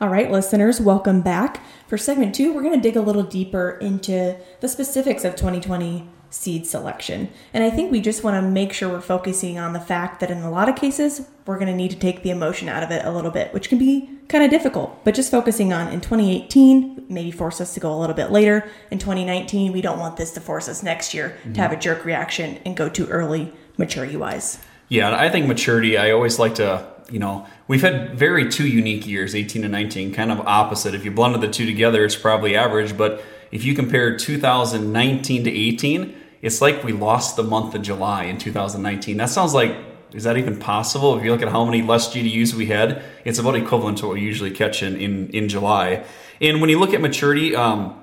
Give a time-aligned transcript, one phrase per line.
[0.00, 1.62] All right, listeners, welcome back.
[1.86, 6.08] For segment two, we're going to dig a little deeper into the specifics of 2020
[6.30, 7.28] seed selection.
[7.52, 10.30] And I think we just want to make sure we're focusing on the fact that
[10.30, 12.90] in a lot of cases, we're going to need to take the emotion out of
[12.90, 15.04] it a little bit, which can be kind of difficult.
[15.04, 18.70] But just focusing on in 2018, maybe force us to go a little bit later.
[18.90, 21.52] In 2019, we don't want this to force us next year mm-hmm.
[21.52, 24.60] to have a jerk reaction and go too early maturity wise.
[24.88, 29.06] Yeah, I think maturity, I always like to, you know, we've had very two unique
[29.06, 30.94] years, 18 and 19, kind of opposite.
[30.94, 32.96] If you blended the two together, it's probably average.
[32.96, 38.24] But if you compare 2019 to 18, it's like we lost the month of July
[38.24, 39.16] in 2019.
[39.16, 39.76] That sounds like
[40.12, 41.16] is that even possible?
[41.16, 44.14] If you look at how many less GDUs we had, it's about equivalent to what
[44.14, 46.04] we usually catch in in, in July.
[46.40, 48.00] And when you look at maturity, um,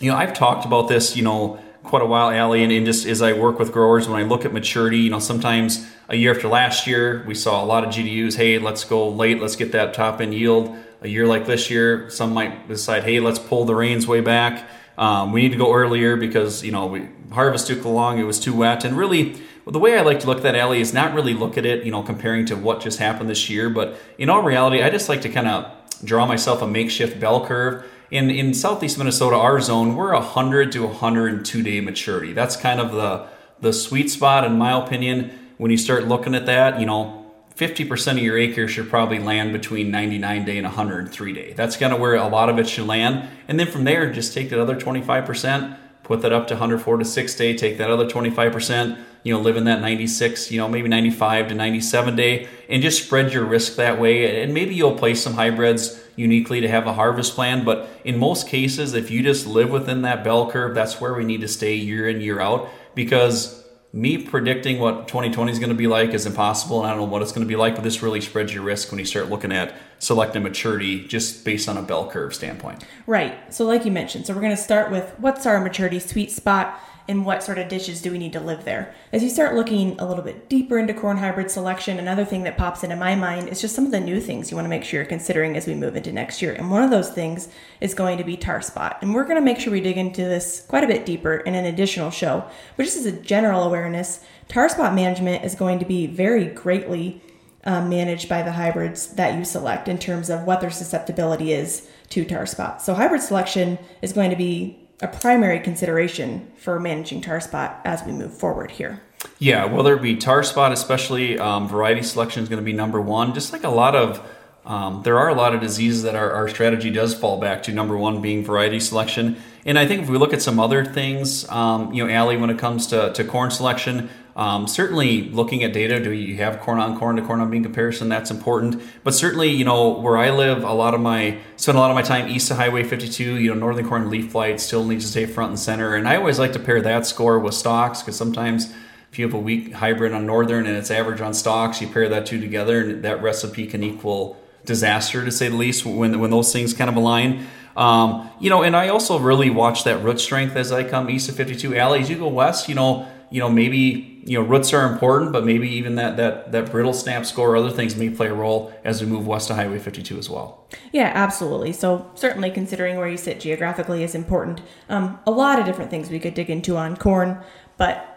[0.00, 3.06] you know, I've talked about this, you know, quite a while, Allie, and, and just
[3.06, 6.34] as I work with growers, when I look at maturity, you know, sometimes a year
[6.34, 8.36] after last year, we saw a lot of GDUs.
[8.36, 9.40] Hey, let's go late.
[9.40, 10.76] Let's get that top end yield.
[11.00, 14.68] A year like this year, some might decide, hey, let's pull the reins way back.
[14.96, 18.38] Um, we need to go earlier because you know we harvest took long, it was
[18.38, 21.14] too wet, and really the way I like to look at that Allie is not
[21.14, 24.28] really look at it, you know, comparing to what just happened this year, but in
[24.28, 25.72] all reality, I just like to kind of
[26.04, 27.84] draw myself a makeshift bell curve.
[28.12, 32.34] In in southeast Minnesota, our zone, we're 100 to 102 day maturity.
[32.34, 33.26] That's kind of the
[33.60, 35.30] the sweet spot, in my opinion.
[35.56, 39.54] When you start looking at that, you know, 50% of your acres should probably land
[39.54, 41.54] between 99 day and 103 day.
[41.54, 43.30] That's kind of where a lot of it should land.
[43.48, 47.04] And then from there, just take that other 25%, put that up to 104 to
[47.06, 50.88] 6 day, take that other 25%, you know, live in that 96, you know, maybe
[50.88, 54.42] 95 to 97 day, and just spread your risk that way.
[54.42, 57.64] And maybe you'll place some hybrids uniquely to have a harvest plan.
[57.64, 61.24] But in most cases, if you just live within that bell curve, that's where we
[61.24, 63.62] need to stay year in, year out because
[63.92, 67.12] me predicting what 2020 is going to be like is impossible and i don't know
[67.12, 69.28] what it's going to be like but this really spreads your risk when you start
[69.28, 73.92] looking at selecting maturity just based on a bell curve standpoint right so like you
[73.92, 77.58] mentioned so we're going to start with what's our maturity sweet spot and what sort
[77.58, 78.94] of dishes do we need to live there.
[79.12, 82.56] As you start looking a little bit deeper into corn hybrid selection, another thing that
[82.56, 84.84] pops into my mind is just some of the new things you want to make
[84.84, 86.52] sure you're considering as we move into next year.
[86.52, 87.48] And one of those things
[87.80, 88.98] is going to be tar spot.
[89.02, 91.54] And we're going to make sure we dig into this quite a bit deeper in
[91.54, 92.44] an additional show.
[92.76, 97.20] But just as a general awareness, tar spot management is going to be very greatly
[97.64, 101.88] um, managed by the hybrids that you select in terms of what their susceptibility is
[102.10, 102.82] to tar spot.
[102.82, 108.04] So hybrid selection is going to be a primary consideration for managing tar spot as
[108.04, 109.02] we move forward here.
[109.38, 113.00] Yeah, whether it be tar spot, especially um, variety selection is going to be number
[113.00, 113.34] one.
[113.34, 114.24] Just like a lot of,
[114.64, 117.72] um, there are a lot of diseases that our, our strategy does fall back to.
[117.72, 121.48] Number one being variety selection, and I think if we look at some other things,
[121.48, 125.74] um, you know, Allie, when it comes to, to corn selection, um, certainly, looking at
[125.74, 128.08] data, do you have corn on corn to corn on bean comparison?
[128.08, 128.82] That's important.
[129.04, 131.94] But certainly, you know, where I live, a lot of my spend a lot of
[131.94, 133.36] my time east of Highway 52.
[133.36, 136.16] You know, northern corn leaf blight still needs to stay front and center, and I
[136.16, 138.72] always like to pair that score with stalks because sometimes
[139.10, 142.08] if you have a weak hybrid on northern and it's average on stalks, you pair
[142.08, 146.30] that two together, and that recipe can equal disaster to say the least when when
[146.30, 147.46] those things kind of align.
[147.76, 151.28] Um, you know, and I also really watch that root strength as I come east
[151.28, 152.08] of 52 alleys.
[152.08, 155.68] You go west, you know, you know maybe you know roots are important, but maybe
[155.68, 159.02] even that that that brittle snap score or other things may play a role as
[159.02, 160.68] we move west to Highway 52 as well.
[160.92, 161.72] Yeah, absolutely.
[161.72, 164.60] So certainly considering where you sit geographically is important.
[164.88, 167.38] Um, a lot of different things we could dig into on corn,
[167.78, 168.08] but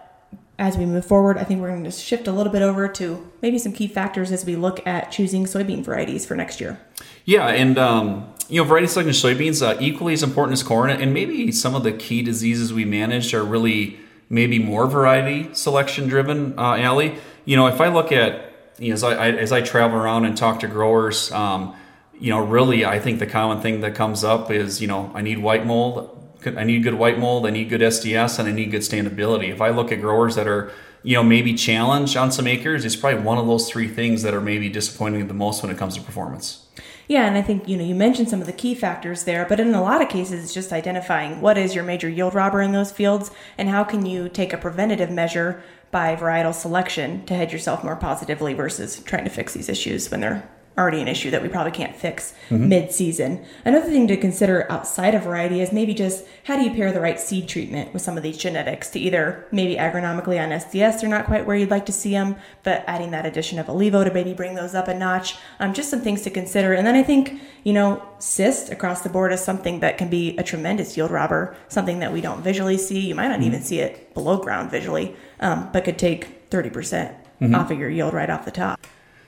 [0.57, 3.31] as we move forward, I think we're going to shift a little bit over to
[3.41, 6.79] maybe some key factors as we look at choosing soybean varieties for next year.
[7.25, 11.13] Yeah, and um, you know, variety selection soybeans uh, equally as important as corn, and
[11.13, 13.99] maybe some of the key diseases we manage are really
[14.29, 17.15] maybe more variety selection driven uh, Allie.
[17.45, 20.25] You know, if I look at you know, as I, I, as I travel around
[20.25, 21.75] and talk to growers, um,
[22.19, 25.21] you know, really, I think the common thing that comes up is you know, I
[25.21, 26.11] need white mold.
[26.45, 27.47] I need good white mold.
[27.47, 29.49] I need good SDS, and I need good standability.
[29.49, 30.71] If I look at growers that are
[31.03, 34.33] you know maybe challenged on some acres, it's probably one of those three things that
[34.33, 36.65] are maybe disappointing the most when it comes to performance.
[37.07, 39.59] Yeah, and I think you know you mentioned some of the key factors there, but
[39.59, 42.72] in a lot of cases it's just identifying what is your major yield robber in
[42.72, 47.52] those fields and how can you take a preventative measure by varietal selection to head
[47.52, 51.41] yourself more positively versus trying to fix these issues when they're already an issue that
[51.41, 52.67] we probably can't fix mm-hmm.
[52.67, 53.45] mid-season.
[53.63, 56.99] Another thing to consider outside of variety is maybe just how do you pair the
[56.99, 61.09] right seed treatment with some of these genetics to either maybe agronomically on SDS they're
[61.09, 64.13] not quite where you'd like to see them, but adding that addition of ILeVO to
[64.13, 65.37] maybe bring those up a notch.
[65.59, 66.73] Um, just some things to consider.
[66.73, 70.37] And then I think you know cyst across the board is something that can be
[70.37, 72.99] a tremendous yield robber, something that we don't visually see.
[72.99, 73.47] You might not mm-hmm.
[73.47, 77.55] even see it below ground visually, um, but could take thirty percent mm-hmm.
[77.55, 78.79] off of your yield right off the top.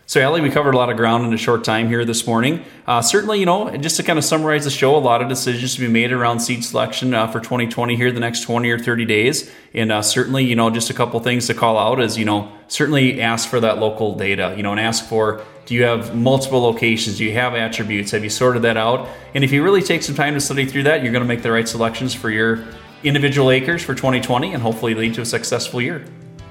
[0.10, 2.64] So, Allie, we covered a lot of ground in a short time here this morning.
[2.88, 5.76] Uh, certainly, you know, just to kind of summarize the show, a lot of decisions
[5.76, 9.04] to be made around seed selection uh, for 2020 here the next 20 or 30
[9.04, 9.52] days.
[9.74, 12.50] And uh, certainly, you know, just a couple things to call out is, you know,
[12.70, 16.62] certainly ask for that local data, you know, and ask for do you have multiple
[16.62, 17.18] locations?
[17.18, 18.12] Do you have attributes?
[18.12, 19.10] Have you sorted that out?
[19.36, 21.44] And if you really take some time to study through that, you're going to make
[21.44, 22.64] the right selections for your
[23.04, 26.06] individual acres for 2020 and hopefully lead to a successful year.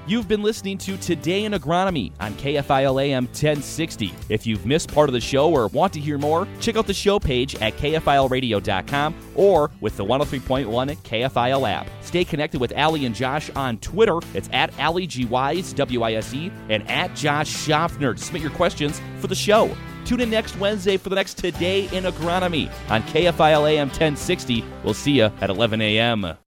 [0.07, 4.13] You've been listening to Today in Agronomy on KFIL AM 1060.
[4.29, 6.93] If you've missed part of the show or want to hear more, check out the
[6.93, 11.89] show page at KFILradio.com or with the 103.1 KFIL app.
[11.99, 14.19] Stay connected with Allie and Josh on Twitter.
[14.33, 18.15] It's at Allie G Wise, W I S E, and at Josh Schaffner.
[18.15, 19.75] Submit your questions for the show.
[20.05, 24.63] Tune in next Wednesday for the next Today in Agronomy on KFIL AM 1060.
[24.85, 26.37] We'll see you at 11 a.m.